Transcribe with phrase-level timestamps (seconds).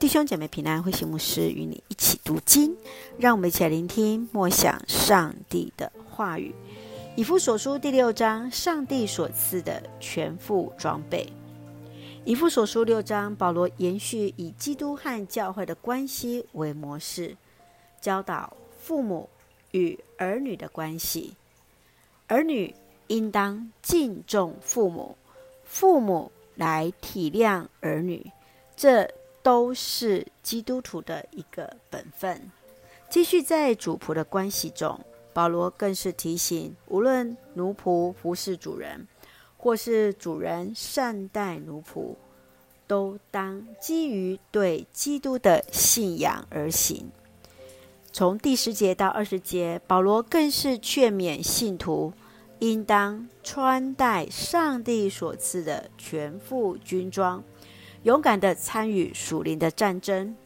[0.00, 2.74] 弟兄姐妹平安，慧馨牧师与你一起读经，
[3.18, 6.54] 让我们一起来聆听默想上帝的话语。
[7.16, 11.30] 以弗所书第六章，上帝所赐的全副装备。
[12.24, 17.36] 以弗所书六章，保罗延续以基督和教会的关系为模式，
[18.00, 19.28] 教导父母
[19.72, 21.34] 与儿女的关系。
[22.26, 22.74] 儿女
[23.08, 25.18] 应当敬重父母，
[25.62, 28.32] 父母来体谅儿女，
[28.74, 29.06] 这
[29.42, 32.50] 都是基督徒的一个本分。
[33.08, 35.00] 继续在主仆的关系中，
[35.32, 39.06] 保罗更是提醒，无论奴仆服侍主人，
[39.56, 42.14] 或是主人善待奴仆，
[42.86, 47.10] 都当基于对基督的信仰而行。
[48.12, 52.12] 从第十节到二十节，保罗更是劝勉信徒。
[52.62, 57.42] 应当穿戴上帝所赐的全副军装，
[58.02, 60.36] 勇敢地参与属灵的战争。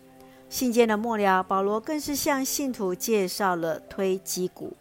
[0.49, 4.77] 信件的末了，保罗更是向信徒介绍了推基古，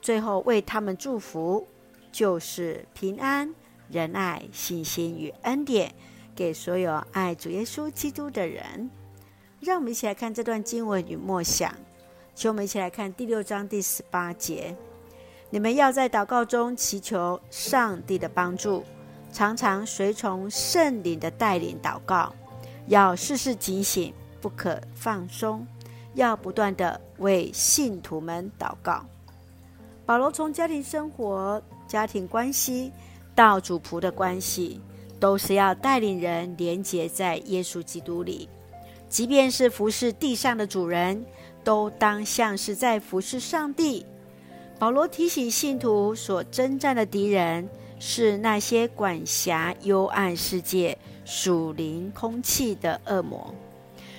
[0.00, 1.66] 最后为他们祝福，
[2.12, 3.52] 就是平安、
[3.90, 5.92] 仁爱、信心与恩典，
[6.34, 8.90] 给所有爱主耶稣基督的人。
[9.60, 11.74] 让我们一起来看这段经文与默想，
[12.34, 14.76] 请我们一起来看第六章第十八节。
[15.50, 18.84] 你们要在祷告中祈求上帝的帮助，
[19.36, 22.34] 常常随从圣灵的带领祷告，
[22.86, 25.66] 要事事警醒，不可放松，
[26.14, 29.04] 要不断地为信徒们祷告。
[30.06, 32.90] 保罗从家庭生活、家庭关系
[33.34, 34.80] 到主仆的关系，
[35.20, 38.48] 都是要带领人连结在耶稣基督里。
[39.10, 41.22] 即便是服侍地上的主人，
[41.62, 44.06] 都当像是在服侍上帝。
[44.78, 53.54] 保罗提醒信徒，所征战的敌人是那些管辖幽暗世界属灵空气的恶魔，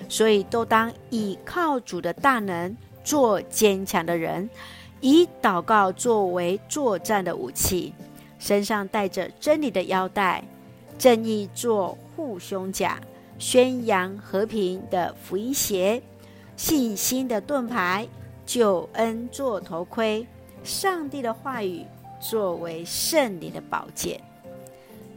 [0.10, 4.50] 所以都当倚靠主的大能，做坚强的人，
[5.00, 7.94] 以祷告作为作战的武器，
[8.40, 10.44] 身上带着真理的腰带，
[10.98, 13.00] 正义做护胸甲，
[13.38, 16.02] 宣扬和平的福音鞋，
[16.56, 18.08] 信心的盾牌，
[18.46, 20.26] 救恩做头盔。
[20.64, 21.86] 上帝的话语
[22.20, 24.20] 作为圣灵的宝剑，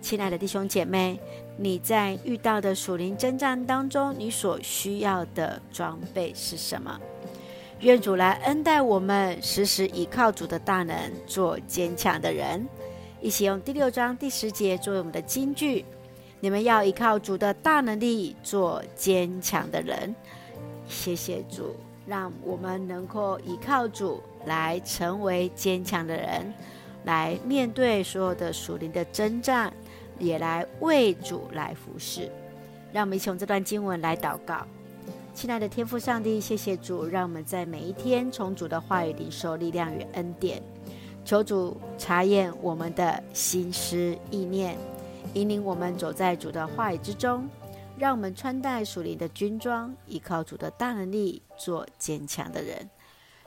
[0.01, 1.19] 亲爱的弟兄姐妹，
[1.57, 7.01] 你在遇到的属灵征战当中，你所需要的装备是什么？
[7.81, 10.97] 愿主来恩待我们，时时依靠主的大能，
[11.27, 12.67] 做坚强的人。
[13.21, 15.85] 一起用第六章第十节作为我们的金句：
[16.41, 20.15] 你们要依靠主的大能力，做坚强的人。
[20.87, 21.75] 谢谢主。
[22.07, 26.53] 让我们能够依靠主来成为坚强的人，
[27.05, 29.73] 来面对所有的属灵的征战，
[30.19, 32.31] 也来为主来服侍。
[32.93, 34.67] 让我们一起用这段经文来祷告。
[35.33, 40.63] 亲爱的天父上帝，谢谢主，让我们在每一天从主的话语领受力量与恩典。
[41.25, 44.77] 求主查验我们的心思意念，
[45.35, 47.49] 引领我们走在主的话语之中。
[47.97, 52.89] 让我们穿戴属灵的军装，依靠主的大能力，做坚强的人。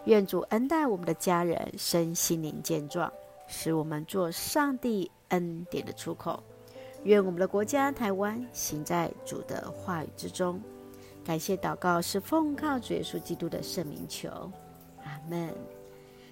[0.06, 3.12] 愿主恩待我们的家人，身心灵健壮，
[3.48, 6.42] 使我们做上帝恩典的出口。
[7.04, 10.62] 愿我们的国家台湾行在主的话语之中。
[11.24, 14.30] 感谢祷告是奉靠主耶稣基督的圣名求，
[15.04, 15.54] 阿门。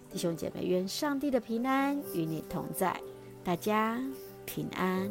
[0.10, 3.00] 弟兄姐妹，愿上帝的平安与你同在，
[3.44, 4.02] 大家
[4.46, 5.10] 平安。